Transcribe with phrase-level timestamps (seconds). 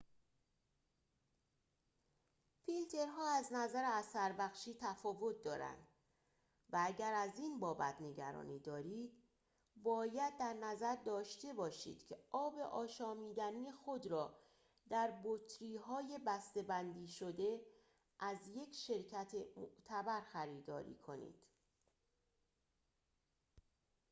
[2.65, 5.87] فیلترها از نظر اثربخشی تفاوت دارند
[6.69, 9.23] و اگر از این بابت نگرانی دارید
[9.75, 14.39] باید در نظر داشته باشید که آب آشامیدنی خود را
[14.89, 17.61] در بطری‌های بسته‌بندی شده
[18.19, 21.43] از یک شرکت معتبر خریداری کنید